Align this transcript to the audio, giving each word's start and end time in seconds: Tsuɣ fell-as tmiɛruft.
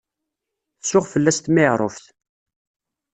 Tsuɣ 0.81 1.05
fell-as 1.13 1.37
tmiɛruft. 1.39 2.05